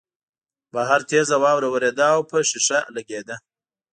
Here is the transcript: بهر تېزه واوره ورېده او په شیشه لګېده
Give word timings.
بهر 0.73 0.99
تېزه 1.09 1.35
واوره 1.43 1.67
ورېده 1.71 2.05
او 2.15 2.21
په 2.29 2.37
شیشه 2.49 2.79
لګېده 2.95 3.35